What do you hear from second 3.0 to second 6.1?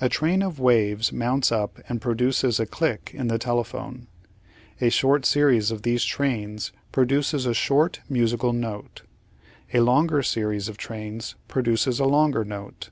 in the telephone. A short series of these